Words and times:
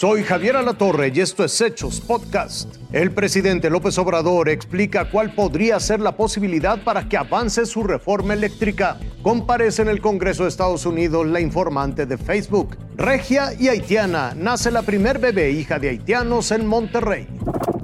Soy 0.00 0.24
Javier 0.24 0.56
Alatorre 0.56 1.12
y 1.14 1.20
esto 1.20 1.44
es 1.44 1.60
Hechos 1.60 2.00
Podcast. 2.00 2.74
El 2.90 3.12
presidente 3.12 3.68
López 3.68 3.98
Obrador 3.98 4.48
explica 4.48 5.10
cuál 5.10 5.34
podría 5.34 5.78
ser 5.78 6.00
la 6.00 6.16
posibilidad 6.16 6.82
para 6.82 7.06
que 7.06 7.18
avance 7.18 7.66
su 7.66 7.82
reforma 7.82 8.32
eléctrica. 8.32 8.98
Comparece 9.22 9.82
en 9.82 9.88
el 9.88 10.00
Congreso 10.00 10.44
de 10.44 10.48
Estados 10.48 10.86
Unidos 10.86 11.26
la 11.26 11.42
informante 11.42 12.06
de 12.06 12.16
Facebook. 12.16 12.78
Regia 12.96 13.52
y 13.52 13.68
haitiana, 13.68 14.32
nace 14.34 14.70
la 14.70 14.80
primer 14.80 15.18
bebé 15.18 15.50
hija 15.50 15.78
de 15.78 15.90
haitianos 15.90 16.50
en 16.50 16.66
Monterrey. 16.66 17.28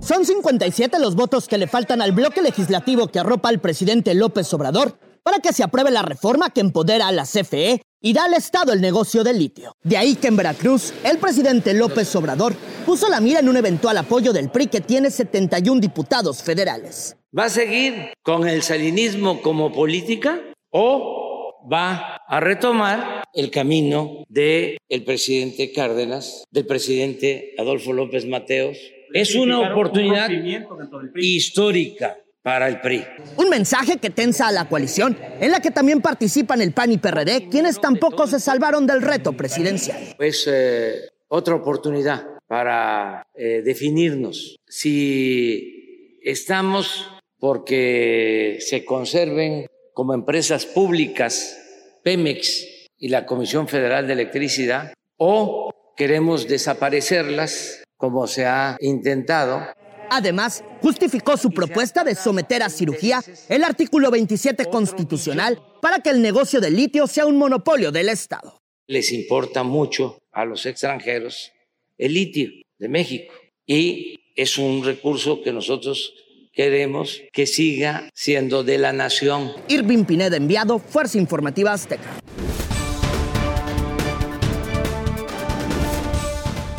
Son 0.00 0.24
57 0.24 1.00
los 1.00 1.16
votos 1.16 1.48
que 1.48 1.58
le 1.58 1.66
faltan 1.66 2.00
al 2.00 2.12
bloque 2.12 2.42
legislativo 2.42 3.08
que 3.08 3.18
arropa 3.18 3.48
al 3.48 3.60
presidente 3.60 4.14
López 4.14 4.54
Obrador 4.54 4.96
para 5.24 5.40
que 5.40 5.52
se 5.52 5.64
apruebe 5.64 5.90
la 5.90 6.02
reforma 6.02 6.50
que 6.50 6.60
empodera 6.60 7.08
a 7.08 7.12
la 7.12 7.24
CFE 7.24 7.80
y 8.00 8.12
da 8.12 8.26
al 8.26 8.34
Estado 8.34 8.74
el 8.74 8.82
negocio 8.82 9.24
del 9.24 9.38
litio. 9.38 9.74
De 9.82 9.96
ahí 9.96 10.14
que 10.14 10.28
en 10.28 10.36
Veracruz, 10.36 10.92
el 11.02 11.16
presidente 11.16 11.72
López 11.72 12.14
Obrador 12.14 12.54
puso 12.84 13.08
la 13.08 13.20
mira 13.20 13.40
en 13.40 13.48
un 13.48 13.56
eventual 13.56 13.96
apoyo 13.96 14.34
del 14.34 14.50
PRI 14.50 14.66
que 14.66 14.82
tiene 14.82 15.10
71 15.10 15.80
diputados 15.80 16.42
federales. 16.42 17.16
¿Va 17.36 17.46
a 17.46 17.48
seguir 17.48 18.12
con 18.22 18.46
el 18.46 18.62
salinismo 18.62 19.40
como 19.40 19.72
política 19.72 20.38
o 20.70 21.64
va 21.72 22.20
a 22.28 22.40
retomar 22.40 23.24
el 23.32 23.50
camino 23.50 24.24
del 24.28 24.76
el 24.90 25.04
presidente 25.04 25.72
Cárdenas, 25.72 26.44
del 26.50 26.66
presidente 26.66 27.54
Adolfo 27.56 27.94
López 27.94 28.26
Mateos? 28.26 28.76
Es 29.14 29.34
una 29.34 29.72
oportunidad 29.72 30.28
histórica 31.16 32.18
para 32.44 32.68
el 32.68 32.82
PRI. 32.82 33.06
Un 33.38 33.48
mensaje 33.48 33.96
que 33.96 34.10
tensa 34.10 34.48
a 34.48 34.52
la 34.52 34.68
coalición, 34.68 35.16
en 35.40 35.50
la 35.50 35.60
que 35.60 35.70
también 35.70 36.02
participan 36.02 36.60
el 36.60 36.72
PAN 36.72 36.92
y 36.92 36.98
PRD, 36.98 37.48
quienes 37.48 37.80
tampoco 37.80 38.26
se 38.26 38.38
salvaron 38.38 38.86
del 38.86 39.00
reto 39.00 39.32
presidencial. 39.32 40.14
Pues 40.18 40.44
eh, 40.46 41.08
otra 41.28 41.54
oportunidad 41.54 42.22
para 42.46 43.26
eh, 43.34 43.62
definirnos 43.64 44.56
si 44.68 46.20
estamos 46.22 47.10
porque 47.38 48.58
se 48.60 48.84
conserven 48.84 49.66
como 49.94 50.12
empresas 50.12 50.66
públicas 50.66 51.58
Pemex 52.02 52.90
y 52.98 53.08
la 53.08 53.24
Comisión 53.24 53.68
Federal 53.68 54.06
de 54.06 54.12
Electricidad 54.12 54.92
o 55.16 55.72
queremos 55.96 56.46
desaparecerlas 56.46 57.82
como 57.96 58.26
se 58.26 58.44
ha 58.44 58.76
intentado 58.80 59.66
Además, 60.14 60.62
justificó 60.80 61.36
su 61.36 61.50
propuesta 61.50 62.04
de 62.04 62.14
someter 62.14 62.62
a 62.62 62.70
cirugía 62.70 63.20
el 63.48 63.64
artículo 63.64 64.12
27 64.12 64.66
constitucional 64.66 65.60
para 65.82 65.98
que 65.98 66.10
el 66.10 66.22
negocio 66.22 66.60
del 66.60 66.76
litio 66.76 67.08
sea 67.08 67.26
un 67.26 67.36
monopolio 67.36 67.90
del 67.90 68.08
Estado. 68.08 68.62
Les 68.86 69.10
importa 69.10 69.64
mucho 69.64 70.22
a 70.30 70.44
los 70.44 70.66
extranjeros 70.66 71.50
el 71.98 72.14
litio 72.14 72.48
de 72.78 72.88
México 72.88 73.34
y 73.66 74.20
es 74.36 74.56
un 74.56 74.84
recurso 74.84 75.42
que 75.42 75.52
nosotros 75.52 76.14
queremos 76.52 77.20
que 77.32 77.48
siga 77.48 78.08
siendo 78.14 78.62
de 78.62 78.78
la 78.78 78.92
nación. 78.92 79.50
Irving 79.66 80.04
Pineda, 80.04 80.36
enviado, 80.36 80.78
Fuerza 80.78 81.18
Informativa 81.18 81.72
Azteca. 81.72 82.20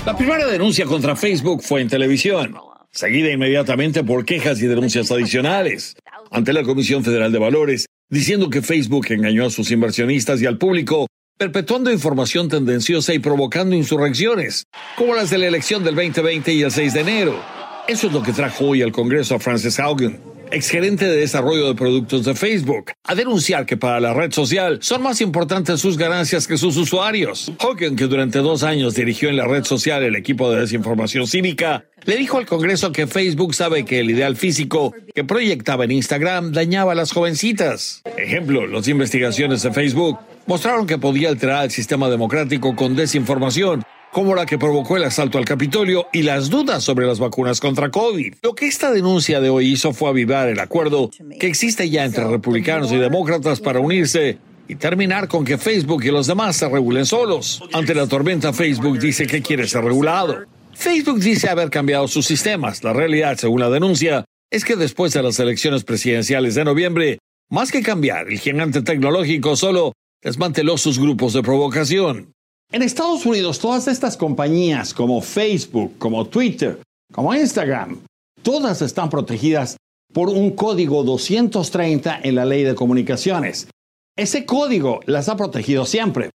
La 0.06 0.16
primera 0.16 0.48
denuncia 0.48 0.86
contra 0.86 1.18
Facebook 1.18 1.62
fue 1.62 1.82
en 1.82 1.90
televisión 1.90 2.56
seguida 2.96 3.30
inmediatamente 3.30 4.04
por 4.04 4.26
quejas 4.26 4.62
y 4.62 4.68
denuncias 4.68 5.12
adicionales 5.12 5.96
ante 6.32 6.54
la 6.54 6.64
Comisión 6.64 7.04
Federal 7.04 7.32
de 7.32 7.40
Valores, 7.40 7.86
diciendo 8.10 8.50
que 8.50 8.62
Facebook 8.62 9.08
engañó 9.10 9.46
a 9.46 9.50
sus 9.50 9.70
inversionistas 9.72 10.42
y 10.42 10.46
al 10.46 10.58
público, 10.58 11.08
perpetuando 11.38 11.92
información 11.92 12.48
tendenciosa 12.48 13.14
y 13.14 13.20
provocando 13.20 13.76
insurrecciones, 13.76 14.64
como 14.96 15.14
las 15.14 15.30
de 15.30 15.38
la 15.38 15.48
elección 15.48 15.84
del 15.84 15.96
2020 15.96 16.54
y 16.54 16.62
el 16.62 16.72
6 16.72 16.94
de 16.94 17.02
enero. 17.02 17.44
Eso 17.88 18.08
es 18.08 18.14
lo 18.14 18.24
que 18.24 18.32
trajo 18.32 18.66
hoy 18.66 18.82
al 18.82 18.92
Congreso 18.92 19.36
a 19.36 19.40
Francis 19.40 19.80
Haugen, 19.80 20.20
exgerente 20.52 21.06
de 21.06 21.18
desarrollo 21.18 21.68
de 21.68 21.76
productos 21.76 22.26
de 22.26 22.36
Facebook, 22.36 22.92
a 23.04 23.16
denunciar 23.16 23.66
que 23.66 23.78
para 23.78 24.00
la 24.00 24.14
red 24.14 24.32
social 24.32 24.80
son 24.82 25.02
más 25.02 25.22
importantes 25.22 25.80
sus 25.80 25.98
ganancias 25.98 26.48
que 26.48 26.58
sus 26.58 26.78
usuarios. 26.78 27.52
Hogan, 27.60 27.96
que 27.96 28.08
durante 28.08 28.40
dos 28.40 28.64
años 28.64 28.96
dirigió 28.96 29.30
en 29.30 29.38
la 29.38 29.48
red 29.48 29.64
social 29.64 30.04
el 30.04 30.16
equipo 30.16 30.52
de 30.52 30.62
desinformación 30.62 31.28
cívica, 31.28 31.86
le 32.06 32.18
dijo 32.18 32.38
al 32.38 32.46
Congreso 32.46 32.92
que 32.92 33.08
Facebook 33.08 33.56
sabe 33.56 33.86
que 33.86 34.00
el 34.00 34.12
ideal 34.12 34.36
físico 34.36 34.94
que 35.14 35.24
proyectaba 35.24 35.86
en 35.86 35.92
Instagram 35.92 36.52
dañaba 36.52 36.92
a 36.92 36.96
las 36.96 37.12
jovencitas. 37.12 38.04
Ejemplo, 38.18 38.68
las 38.68 38.88
investigaciones 38.88 39.64
de 39.64 39.72
Facebook 39.72 40.20
mostraron 40.46 40.86
que 40.86 40.98
podía 40.98 41.30
alterar 41.30 41.66
el 41.66 41.72
sistema 41.72 42.10
democrático 42.10 42.76
con 42.76 42.96
desinformación 42.96 43.84
como 44.16 44.34
la 44.34 44.46
que 44.46 44.58
provocó 44.58 44.96
el 44.96 45.04
asalto 45.04 45.38
al 45.38 45.44
Capitolio 45.44 46.08
y 46.14 46.22
las 46.22 46.50
dudas 46.50 46.86
sobre 46.86 47.06
las 47.06 47.20
vacunas 47.20 47.60
contra 47.60 47.92
COVID. 47.92 48.36
Lo 48.44 48.56
que 48.56 48.66
esta 48.66 48.90
denuncia 48.90 49.42
de 49.42 49.50
hoy 49.50 49.74
hizo 49.74 49.92
fue 49.92 50.08
avivar 50.08 50.48
el 50.48 50.62
acuerdo 50.62 51.12
que 51.38 51.48
existe 51.48 51.90
ya 51.90 52.06
entre 52.06 52.24
republicanos 52.24 52.94
y 52.94 52.96
demócratas 52.96 53.60
para 53.60 53.82
unirse 53.82 54.38
y 54.70 54.76
terminar 54.76 55.28
con 55.28 55.44
que 55.44 55.58
Facebook 55.58 56.06
y 56.06 56.12
los 56.12 56.28
demás 56.28 56.56
se 56.56 56.70
regulen 56.70 57.06
solos. 57.06 57.62
Ante 57.74 57.94
la 57.94 58.08
tormenta, 58.08 58.54
Facebook 58.54 58.98
dice 59.00 59.28
que 59.28 59.42
quiere 59.42 59.68
ser 59.68 59.84
regulado. 59.84 60.46
Facebook 60.74 61.20
dice 61.20 61.50
haber 61.50 61.70
cambiado 61.70 62.08
sus 62.08 62.26
sistemas. 62.26 62.86
La 62.86 62.94
realidad, 62.94 63.36
según 63.36 63.60
la 63.60 63.70
denuncia, 63.70 64.24
es 64.50 64.64
que 64.64 64.78
después 64.78 65.12
de 65.12 65.24
las 65.24 65.40
elecciones 65.40 65.84
presidenciales 65.84 66.56
de 66.56 66.64
noviembre, 66.64 67.20
más 67.50 67.70
que 67.70 67.82
cambiar, 67.82 68.30
el 68.30 68.40
gigante 68.40 68.82
tecnológico 68.82 69.58
solo 69.58 69.92
desmanteló 70.22 70.78
sus 70.78 71.00
grupos 71.00 71.34
de 71.34 71.44
provocación. 71.44 72.35
En 72.76 72.82
Estados 72.82 73.26
Unidos, 73.26 73.60
todas 73.60 73.88
estas 73.88 74.18
compañías 74.18 74.94
como 74.94 75.22
Facebook, 75.22 75.98
como 75.98 76.28
Twitter, 76.28 76.82
como 77.10 77.34
Instagram, 77.34 78.02
todas 78.44 78.82
están 78.82 79.10
protegidas 79.10 79.78
por 80.12 80.28
un 80.28 80.52
código 80.52 81.02
230 81.06 82.20
en 82.22 82.36
la 82.36 82.44
ley 82.44 82.64
de 82.64 82.76
comunicaciones. 82.76 83.70
Ese 84.18 84.46
código 84.46 85.00
las 85.06 85.30
ha 85.30 85.38
protegido 85.38 85.86
siempre. 85.86 86.32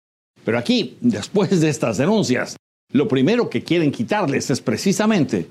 Pero 0.45 0.59
aquí, 0.59 0.95
después 1.01 1.59
de 1.59 1.69
estas 1.69 1.97
denuncias, 1.97 2.55
lo 2.93 3.07
primero 3.07 3.49
que 3.49 3.63
quieren 3.63 3.91
quitarles 3.91 4.51
es 4.51 4.61
precisamente 4.61 5.49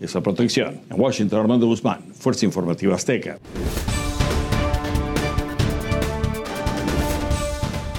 esa 0.00 0.20
protección. 0.20 0.82
En 0.88 1.00
Washington, 1.00 1.40
Armando 1.40 1.66
Guzmán, 1.66 2.14
Fuerza 2.14 2.46
Informativa 2.46 2.94
Azteca. 2.94 3.40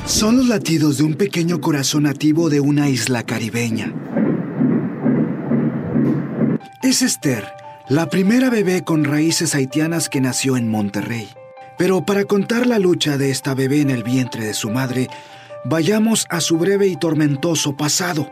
Son 0.10 0.38
los 0.38 0.48
latidos 0.48 0.98
de 0.98 1.04
un 1.04 1.14
pequeño 1.14 1.62
corazón 1.62 2.04
nativo 2.04 2.50
de 2.50 2.60
una 2.60 2.90
isla 2.90 3.22
caribeña. 3.22 3.94
Es 6.82 7.04
Esther, 7.04 7.46
la 7.90 8.10
primera 8.10 8.50
bebé 8.50 8.84
con 8.84 9.04
raíces 9.04 9.54
haitianas 9.54 10.10
que 10.10 10.20
nació 10.20 10.58
en 10.58 10.68
Monterrey. 10.68 11.30
Pero 11.78 12.08
para 12.08 12.26
contar 12.26 12.66
la 12.66 12.80
lucha 12.80 13.20
de 13.20 13.30
esta 13.30 13.54
bebé 13.54 13.82
en 13.82 13.92
el 13.92 14.04
vientre 14.04 14.44
de 14.44 14.56
su 14.56 14.72
madre, 14.72 15.10
vayamos 15.64 16.26
a 16.30 16.42
su 16.42 16.58
breve 16.58 16.88
y 16.88 16.96
tormentoso 16.96 17.78
pasado. 17.78 18.32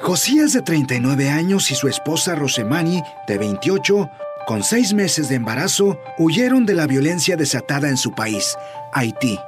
Josías 0.00 0.54
de 0.54 0.62
39 0.62 1.28
años 1.28 1.70
y 1.70 1.74
su 1.74 1.86
esposa 1.86 2.34
Rosemani, 2.34 3.02
de 3.28 3.36
28, 3.36 4.10
con 4.46 4.64
seis 4.64 4.94
meses 4.94 5.28
de 5.28 5.34
embarazo, 5.34 6.00
huyeron 6.16 6.64
de 6.64 6.74
la 6.74 6.86
violencia 6.86 7.36
desatada 7.36 7.90
en 7.90 7.98
su 7.98 8.12
país, 8.12 8.56
Haití. 8.94 9.38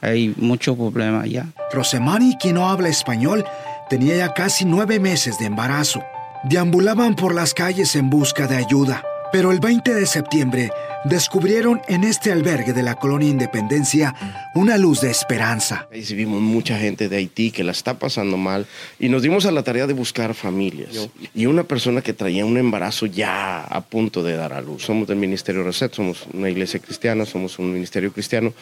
Hay 0.00 0.34
mucho 0.36 0.76
problema 0.76 1.22
allá. 1.22 1.46
Rosemani, 1.72 2.36
quien 2.40 2.54
no 2.54 2.68
habla 2.68 2.88
español, 2.88 3.44
tenía 3.88 4.16
ya 4.16 4.34
casi 4.34 4.64
nueve 4.64 4.98
meses 4.98 5.38
de 5.38 5.46
embarazo. 5.46 6.02
Deambulaban 6.44 7.16
por 7.16 7.34
las 7.34 7.52
calles 7.52 7.94
en 7.96 8.08
busca 8.08 8.46
de 8.46 8.56
ayuda, 8.56 9.04
pero 9.32 9.52
el 9.52 9.60
20 9.60 9.94
de 9.94 10.06
septiembre 10.06 10.70
descubrieron 11.04 11.80
en 11.88 12.04
este 12.04 12.30
albergue 12.30 12.72
de 12.72 12.82
la 12.82 12.94
colonia 12.94 13.28
Independencia 13.28 14.14
una 14.54 14.76
luz 14.76 15.00
de 15.00 15.10
esperanza. 15.10 15.86
Recibimos 15.90 16.40
mucha 16.40 16.78
gente 16.78 17.08
de 17.08 17.16
Haití 17.16 17.50
que 17.50 17.64
la 17.64 17.72
está 17.72 17.94
pasando 17.98 18.36
mal 18.36 18.66
y 18.98 19.08
nos 19.08 19.22
dimos 19.22 19.46
a 19.46 19.50
la 19.50 19.62
tarea 19.62 19.86
de 19.86 19.92
buscar 19.92 20.34
familias. 20.34 21.08
Y 21.34 21.46
una 21.46 21.64
persona 21.64 22.02
que 22.02 22.12
traía 22.12 22.44
un 22.44 22.58
embarazo 22.58 23.06
ya 23.06 23.62
a 23.62 23.80
punto 23.82 24.22
de 24.22 24.36
dar 24.36 24.52
a 24.52 24.60
luz. 24.60 24.84
Somos 24.84 25.08
del 25.08 25.16
Ministerio 25.16 25.62
Reset, 25.62 25.92
somos 25.92 26.26
una 26.32 26.50
iglesia 26.50 26.80
cristiana, 26.80 27.24
somos 27.24 27.58
un 27.58 27.72
ministerio 27.72 28.12
cristiano 28.12 28.52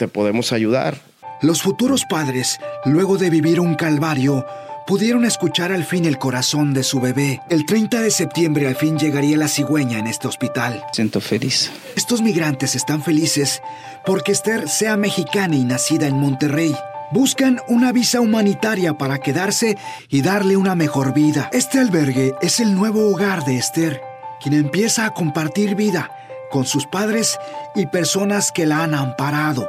te 0.00 0.08
podemos 0.08 0.52
ayudar. 0.52 0.96
Los 1.42 1.60
futuros 1.60 2.06
padres, 2.08 2.58
luego 2.86 3.18
de 3.18 3.28
vivir 3.28 3.60
un 3.60 3.74
calvario, 3.74 4.46
pudieron 4.86 5.26
escuchar 5.26 5.72
al 5.72 5.84
fin 5.84 6.06
el 6.06 6.16
corazón 6.16 6.72
de 6.72 6.84
su 6.84 7.00
bebé. 7.00 7.42
El 7.50 7.66
30 7.66 8.00
de 8.00 8.10
septiembre 8.10 8.66
al 8.66 8.76
fin 8.76 8.98
llegaría 8.98 9.36
la 9.36 9.46
cigüeña 9.46 9.98
en 9.98 10.06
este 10.06 10.26
hospital. 10.26 10.82
Siento 10.94 11.20
feliz. 11.20 11.70
Estos 11.96 12.22
migrantes 12.22 12.74
están 12.74 13.02
felices 13.02 13.60
porque 14.06 14.32
Esther 14.32 14.70
sea 14.70 14.96
mexicana 14.96 15.54
y 15.54 15.64
nacida 15.64 16.06
en 16.06 16.16
Monterrey. 16.16 16.74
Buscan 17.12 17.60
una 17.68 17.92
visa 17.92 18.22
humanitaria 18.22 18.94
para 18.94 19.18
quedarse 19.18 19.76
y 20.08 20.22
darle 20.22 20.56
una 20.56 20.74
mejor 20.74 21.12
vida. 21.12 21.50
Este 21.52 21.78
albergue 21.78 22.34
es 22.40 22.58
el 22.60 22.74
nuevo 22.74 23.06
hogar 23.10 23.44
de 23.44 23.58
Esther, 23.58 24.00
quien 24.40 24.54
empieza 24.54 25.04
a 25.04 25.12
compartir 25.12 25.74
vida 25.74 26.10
con 26.50 26.64
sus 26.64 26.86
padres 26.86 27.38
y 27.74 27.84
personas 27.84 28.50
que 28.50 28.64
la 28.64 28.82
han 28.82 28.94
amparado. 28.94 29.68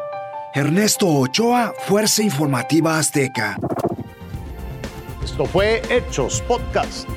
Ernesto 0.54 1.08
Ochoa, 1.08 1.74
Fuerza 1.88 2.22
Informativa 2.22 2.98
Azteca. 2.98 3.56
Esto 5.24 5.46
fue 5.46 5.82
Hechos 5.90 6.42
Podcast. 6.42 7.08